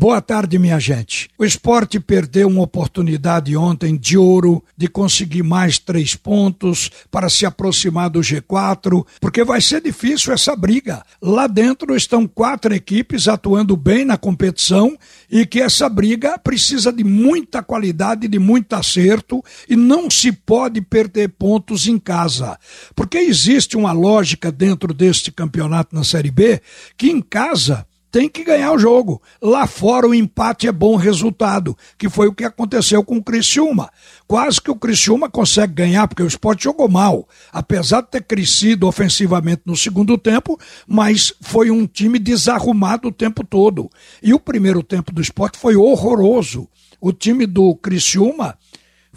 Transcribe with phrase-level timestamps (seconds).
[0.00, 1.28] Boa tarde, minha gente.
[1.36, 7.44] O esporte perdeu uma oportunidade ontem de ouro de conseguir mais três pontos para se
[7.44, 11.04] aproximar do G4, porque vai ser difícil essa briga.
[11.20, 14.96] Lá dentro estão quatro equipes atuando bem na competição
[15.30, 20.80] e que essa briga precisa de muita qualidade, de muito acerto e não se pode
[20.80, 22.58] perder pontos em casa.
[22.96, 26.62] Porque existe uma lógica dentro deste campeonato na Série B
[26.96, 29.22] que em casa tem que ganhar o jogo.
[29.40, 33.90] Lá fora o empate é bom resultado, que foi o que aconteceu com o Criciúma.
[34.26, 37.28] Quase que o Criciúma consegue ganhar, porque o esporte jogou mal.
[37.52, 43.44] Apesar de ter crescido ofensivamente no segundo tempo, mas foi um time desarrumado o tempo
[43.44, 43.88] todo.
[44.22, 46.68] E o primeiro tempo do esporte foi horroroso.
[47.00, 48.58] O time do Criciúma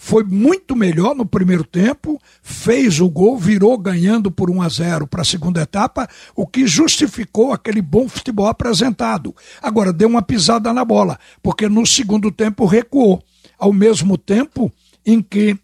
[0.05, 5.07] foi muito melhor no primeiro tempo, fez o gol, virou ganhando por 1 a 0
[5.07, 9.33] para a segunda etapa, o que justificou aquele bom futebol apresentado.
[9.61, 13.23] Agora deu uma pisada na bola, porque no segundo tempo recuou.
[13.57, 14.69] Ao mesmo tempo
[15.05, 15.57] em que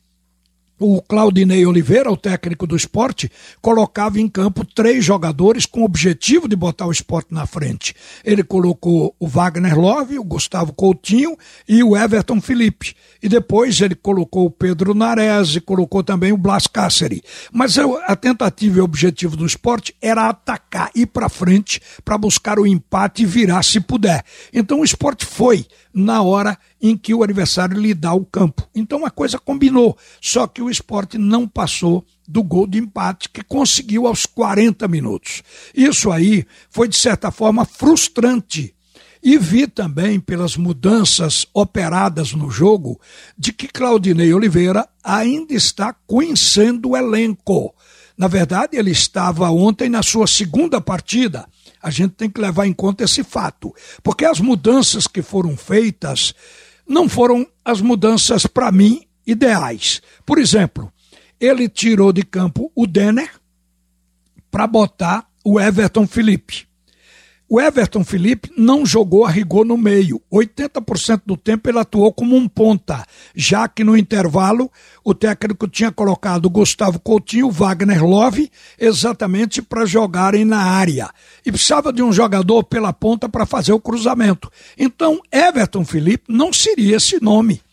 [0.79, 3.29] o Claudinei Oliveira, o técnico do esporte,
[3.61, 7.93] colocava em campo três jogadores com o objetivo de botar o esporte na frente.
[8.23, 12.95] Ele colocou o Wagner Love, o Gustavo Coutinho e o Everton Felipe.
[13.21, 17.21] E depois ele colocou o Pedro Nares e colocou também o Blas Cáceres.
[17.51, 22.57] Mas a tentativa e o objetivo do esporte era atacar, ir para frente para buscar
[22.57, 24.23] o empate e virar se puder.
[24.53, 28.67] Então o esporte foi na hora em que o adversário lhe dá o campo.
[28.73, 33.43] Então a coisa combinou, só que o esporte não passou do gol de empate que
[33.43, 35.43] conseguiu aos 40 minutos.
[35.73, 38.73] Isso aí foi, de certa forma, frustrante.
[39.21, 42.99] E vi também, pelas mudanças operadas no jogo,
[43.37, 47.75] de que Claudinei Oliveira ainda está conhecendo o elenco.
[48.17, 51.45] Na verdade, ele estava ontem na sua segunda partida
[51.81, 53.73] a gente tem que levar em conta esse fato,
[54.03, 56.33] porque as mudanças que foram feitas
[56.89, 60.01] não foram as mudanças, para mim, ideais.
[60.25, 60.91] Por exemplo,
[61.39, 63.31] ele tirou de campo o Denner
[64.49, 66.68] para botar o Everton Felipe.
[67.51, 70.21] O Everton Felipe não jogou a rigor no meio.
[70.31, 73.03] 80% do tempo ele atuou como um ponta,
[73.35, 74.71] já que no intervalo
[75.03, 81.09] o técnico tinha colocado Gustavo Coutinho, Wagner Love, exatamente para jogarem na área.
[81.43, 84.51] E precisava de um jogador pela ponta para fazer o cruzamento.
[84.77, 87.63] Então, Everton Felipe não seria esse nome.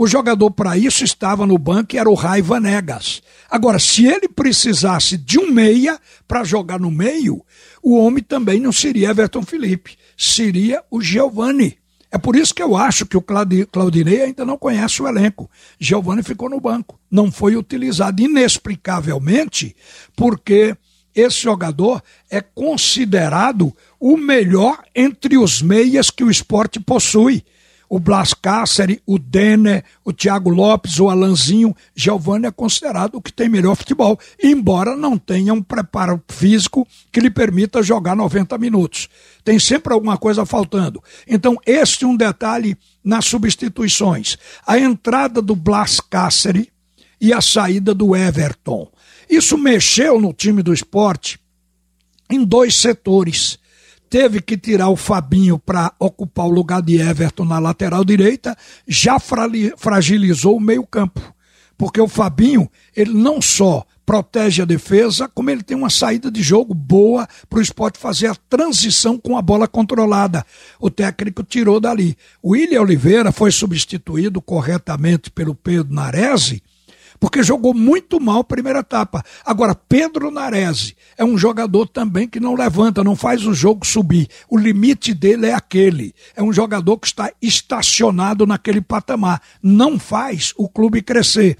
[0.00, 3.20] O jogador para isso estava no banco e era o Raiva Negas.
[3.50, 5.98] Agora, se ele precisasse de um meia
[6.28, 7.44] para jogar no meio,
[7.82, 11.76] o homem também não seria Everton Felipe, seria o Giovani.
[12.12, 13.24] É por isso que eu acho que o
[13.72, 15.50] Claudinei ainda não conhece o elenco.
[15.80, 19.74] Giovani ficou no banco, não foi utilizado inexplicavelmente,
[20.14, 20.76] porque
[21.12, 22.00] esse jogador
[22.30, 27.44] é considerado o melhor entre os meias que o esporte possui
[27.88, 33.32] o Blas Cáceres, o Denner, o Thiago Lopes, o Alanzinho, Giovanni é considerado o que
[33.32, 39.08] tem melhor futebol, embora não tenha um preparo físico que lhe permita jogar 90 minutos.
[39.42, 41.02] Tem sempre alguma coisa faltando.
[41.26, 44.36] Então, este é um detalhe nas substituições.
[44.66, 46.66] A entrada do Blas Cáceres
[47.20, 48.90] e a saída do Everton.
[49.28, 51.40] Isso mexeu no time do esporte
[52.30, 53.58] em dois setores
[54.08, 59.18] teve que tirar o Fabinho para ocupar o lugar de Everton na lateral direita, já
[59.76, 61.20] fragilizou o meio-campo.
[61.76, 66.42] Porque o Fabinho, ele não só protege a defesa, como ele tem uma saída de
[66.42, 70.44] jogo boa para o esporte fazer a transição com a bola controlada.
[70.80, 72.16] O técnico tirou dali.
[72.42, 76.62] O William Oliveira foi substituído corretamente pelo Pedro Narese
[77.20, 79.22] porque jogou muito mal a primeira etapa.
[79.44, 84.28] Agora, Pedro Narese é um jogador também que não levanta, não faz o jogo subir.
[84.48, 86.14] O limite dele é aquele.
[86.36, 89.42] É um jogador que está estacionado naquele patamar.
[89.62, 91.58] Não faz o clube crescer.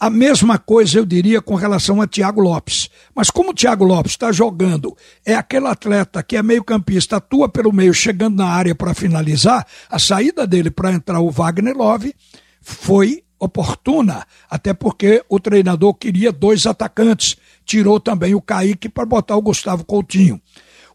[0.00, 2.88] A mesma coisa eu diria com relação a Thiago Lopes.
[3.12, 4.96] Mas como o Thiago Lopes está jogando,
[5.26, 9.98] é aquele atleta que é meio-campista, atua pelo meio, chegando na área para finalizar, a
[9.98, 12.14] saída dele para entrar o Wagner Love
[12.60, 19.36] foi oportuna, até porque o treinador queria dois atacantes, tirou também o Kaique para botar
[19.36, 20.40] o Gustavo Coutinho.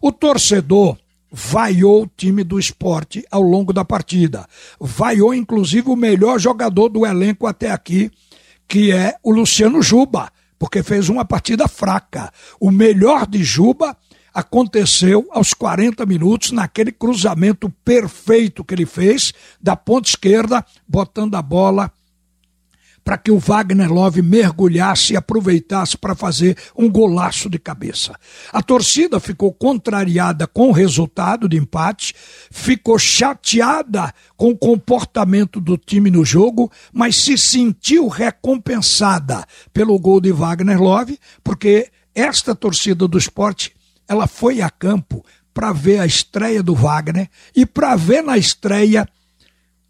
[0.01, 0.97] O torcedor
[1.31, 4.45] vaiou o time do esporte ao longo da partida.
[4.79, 8.11] Vaiou, inclusive, o melhor jogador do elenco até aqui,
[8.67, 12.31] que é o Luciano Juba, porque fez uma partida fraca.
[12.59, 13.97] O melhor de Juba
[14.33, 21.41] aconteceu aos 40 minutos, naquele cruzamento perfeito que ele fez, da ponta esquerda, botando a
[21.41, 21.91] bola
[23.03, 28.15] para que o Wagner Love mergulhasse e aproveitasse para fazer um golaço de cabeça.
[28.51, 32.15] A torcida ficou contrariada com o resultado de empate,
[32.49, 40.21] ficou chateada com o comportamento do time no jogo, mas se sentiu recompensada pelo gol
[40.21, 43.73] de Wagner Love, porque esta torcida do esporte,
[44.07, 49.07] ela foi a campo para ver a estreia do Wagner e para ver na estreia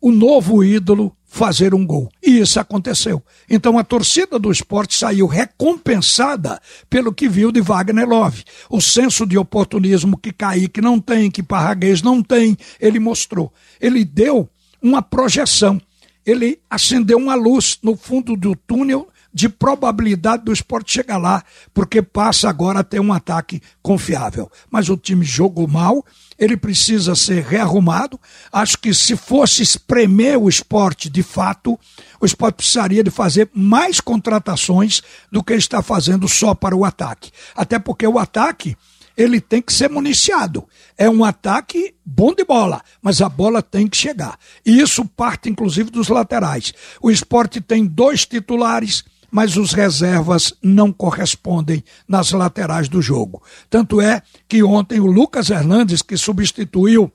[0.02, 2.12] o novo ídolo fazer um gol.
[2.22, 3.20] E isso aconteceu.
[3.50, 8.44] Então a torcida do esporte saiu recompensada pelo que viu de Wagner Love.
[8.70, 13.52] O senso de oportunismo que Kaique não tem, que Parraguês não tem, ele mostrou.
[13.82, 14.48] Ele deu
[14.80, 15.82] uma projeção.
[16.24, 21.44] Ele acendeu uma luz no fundo do túnel de probabilidade do esporte chegar lá,
[21.74, 24.52] porque passa agora a ter um ataque confiável.
[24.70, 26.06] Mas o time jogou mal,
[26.38, 28.20] ele precisa ser rearrumado.
[28.52, 31.80] Acho que se fosse espremer o esporte de fato,
[32.22, 35.02] o esporte precisaria de fazer mais contratações
[35.32, 37.32] do que está fazendo só para o ataque.
[37.56, 38.78] Até porque o ataque
[39.16, 40.68] ele tem que ser municiado.
[40.98, 44.38] É um ataque bom de bola, mas a bola tem que chegar.
[44.66, 46.74] E isso parte, inclusive, dos laterais.
[47.02, 49.04] O esporte tem dois titulares,
[49.34, 53.42] mas os reservas não correspondem nas laterais do jogo.
[53.68, 57.12] Tanto é que ontem o Lucas Hernandes, que substituiu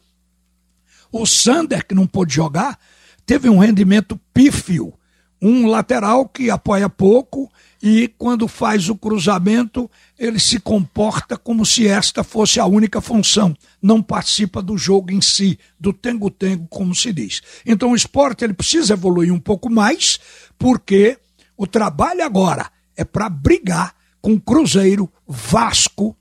[1.13, 2.77] o Sander, que não pôde jogar,
[3.25, 4.93] teve um rendimento pífio.
[5.41, 7.49] Um lateral que apoia pouco
[7.81, 9.89] e quando faz o cruzamento,
[10.19, 15.21] ele se comporta como se esta fosse a única função, não participa do jogo em
[15.21, 17.41] si, do tengo-tengo, como se diz.
[17.65, 20.19] Então o esporte ele precisa evoluir um pouco mais,
[20.59, 21.17] porque
[21.59, 26.17] o trabalho agora é para brigar com Cruzeiro, Vasco,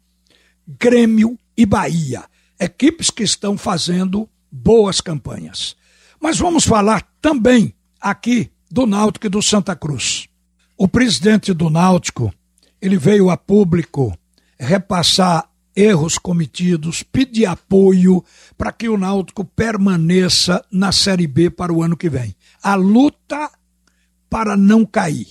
[0.68, 2.24] Grêmio e Bahia.
[2.60, 5.76] Equipes que estão fazendo boas campanhas.
[6.20, 10.28] Mas vamos falar também aqui do Náutico e do Santa Cruz.
[10.76, 12.34] O presidente do Náutico,
[12.82, 14.18] ele veio a público
[14.60, 18.24] repassar erros cometidos, pedir apoio
[18.58, 22.36] para que o Náutico permaneça na Série B para o ano que vem.
[22.64, 23.52] A luta
[24.30, 25.28] para não cair.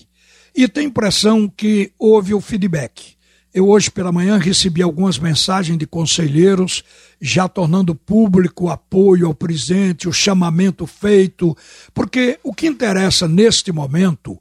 [0.55, 3.17] E tem impressão que houve o feedback.
[3.53, 6.85] Eu hoje pela manhã recebi algumas mensagens de conselheiros
[7.21, 11.57] já tornando público o apoio ao presidente, o chamamento feito,
[11.95, 14.39] porque o que interessa neste momento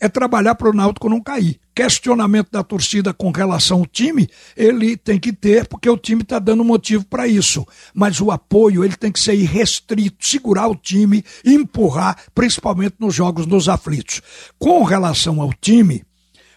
[0.00, 1.58] é trabalhar para o Náutico não cair.
[1.74, 6.38] Questionamento da torcida com relação ao time, ele tem que ter, porque o time está
[6.38, 7.66] dando motivo para isso.
[7.92, 13.46] Mas o apoio ele tem que ser irrestrito, segurar o time empurrar, principalmente nos jogos
[13.46, 14.20] dos aflitos.
[14.58, 16.04] Com relação ao time,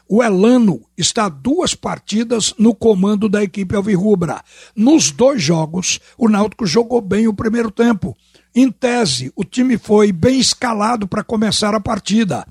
[0.09, 4.41] o Elano está duas partidas no comando da equipe Alvirrubra.
[4.75, 8.15] Nos dois jogos, o Náutico jogou bem o primeiro tempo.
[8.55, 12.47] Em tese, o time foi bem escalado para começar a partida.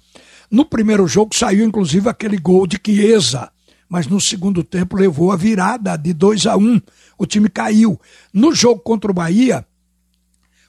[0.50, 3.50] No primeiro jogo saiu inclusive aquele gol de Chiesa,
[3.88, 6.60] mas no segundo tempo levou a virada de 2 a 1.
[6.60, 6.80] Um.
[7.18, 8.00] O time caiu.
[8.32, 9.66] No jogo contra o Bahia,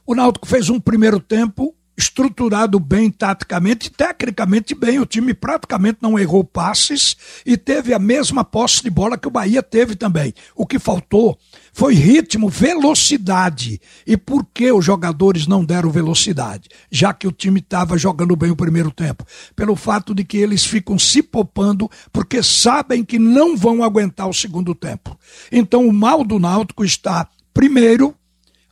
[0.06, 5.00] o Náutico fez um primeiro tempo estruturado bem taticamente e tecnicamente bem.
[5.00, 9.32] O time praticamente não errou passes e teve a mesma posse de bola que o
[9.32, 10.34] Bahia teve também.
[10.56, 11.38] O que faltou
[11.74, 13.82] foi ritmo, velocidade.
[14.06, 16.70] E por que os jogadores não deram velocidade?
[16.92, 19.26] Já que o time estava jogando bem o primeiro tempo.
[19.56, 24.34] Pelo fato de que eles ficam se poupando porque sabem que não vão aguentar o
[24.34, 25.18] segundo tempo.
[25.52, 28.16] Então o mal do Náutico está, primeiro,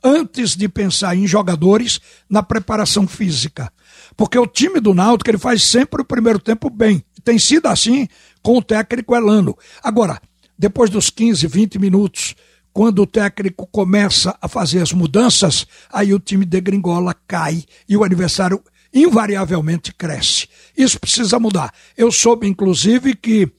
[0.06, 3.72] antes de pensar em jogadores, na preparação física.
[4.16, 7.04] Porque o time do Náutico ele faz sempre o primeiro tempo bem.
[7.24, 8.06] Tem sido assim
[8.40, 9.58] com o técnico Elano.
[9.82, 10.20] Agora,
[10.56, 12.36] depois dos 15, 20 minutos,
[12.72, 17.96] quando o técnico começa a fazer as mudanças, aí o time de Gringola cai e
[17.96, 18.62] o adversário
[18.94, 20.48] invariavelmente cresce.
[20.76, 21.74] Isso precisa mudar.
[21.96, 23.50] Eu soube, inclusive, que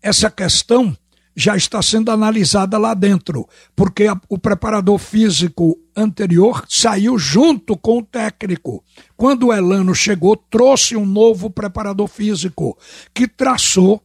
[0.00, 0.96] essa questão
[1.40, 7.98] já está sendo analisada lá dentro, porque a, o preparador físico anterior saiu junto com
[7.98, 8.84] o técnico.
[9.16, 12.76] Quando o Elano chegou, trouxe um novo preparador físico
[13.14, 14.02] que traçou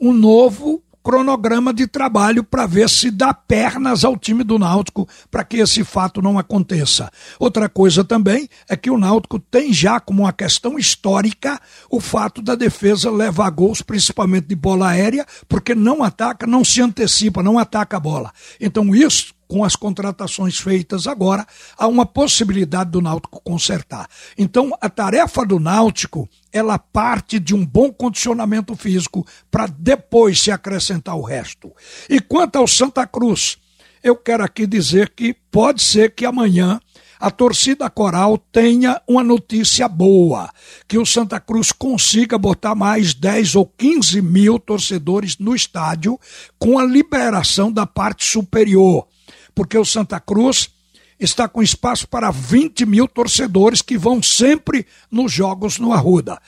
[0.00, 5.42] um novo cronograma de trabalho para ver se dá pernas ao time do Náutico para
[5.42, 7.10] que esse fato não aconteça.
[7.38, 11.58] Outra coisa também é que o Náutico tem já como uma questão histórica
[11.90, 16.82] o fato da defesa levar gols, principalmente de bola aérea, porque não ataca, não se
[16.82, 18.30] antecipa, não ataca a bola.
[18.60, 24.06] Então isso com as contratações feitas agora, há uma possibilidade do Náutico consertar.
[24.36, 30.50] Então, a tarefa do Náutico, ela parte de um bom condicionamento físico para depois se
[30.50, 31.72] acrescentar o resto.
[32.08, 33.56] E quanto ao Santa Cruz,
[34.02, 36.78] eu quero aqui dizer que pode ser que amanhã
[37.18, 40.48] a torcida coral tenha uma notícia boa,
[40.86, 46.18] que o Santa Cruz consiga botar mais 10 ou 15 mil torcedores no estádio
[46.58, 49.06] com a liberação da parte superior,
[49.54, 50.70] porque o Santa Cruz
[51.18, 56.40] está com espaço para 20 mil torcedores que vão sempre nos jogos no Arruda.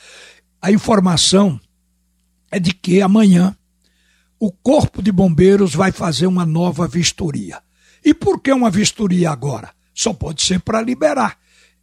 [0.62, 1.61] A informação
[2.50, 3.57] é de que amanhã
[4.38, 7.62] o Corpo de Bombeiros vai fazer uma nova vistoria.
[8.04, 9.71] E por que uma vistoria agora?
[9.92, 11.38] Só pode ser para liberar.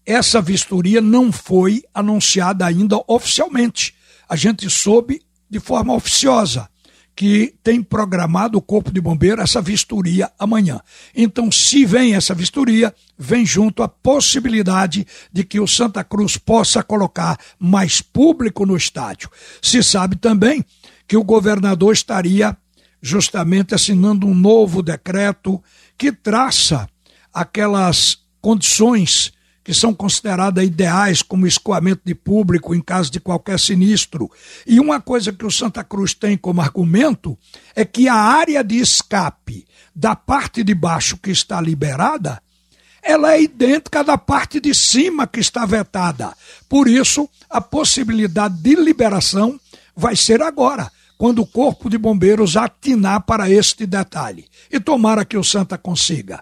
[0.06, 3.94] Essa vistoria não foi anunciada ainda oficialmente.
[4.28, 6.70] A gente soube de forma oficiosa
[7.18, 10.80] que tem programado o Corpo de Bombeiro essa vistoria amanhã.
[11.16, 16.84] Então, se vem essa vistoria, vem junto a possibilidade de que o Santa Cruz possa
[16.84, 19.32] colocar mais público no estádio.
[19.60, 20.64] Se sabe também
[21.08, 22.56] que o governador estaria
[23.02, 25.60] justamente assinando um novo decreto
[25.98, 26.88] que traça
[27.34, 29.34] aquelas condições
[29.68, 34.32] que são consideradas ideais como escoamento de público em caso de qualquer sinistro.
[34.66, 37.38] E uma coisa que o Santa Cruz tem como argumento
[37.76, 42.42] é que a área de escape da parte de baixo que está liberada,
[43.04, 46.34] ela é idêntica da parte de cima que está vetada.
[46.70, 49.60] Por isso, a possibilidade de liberação
[49.94, 54.46] vai ser agora, quando o Corpo de Bombeiros atinar para este detalhe.
[54.72, 56.42] E tomara que o Santa consiga.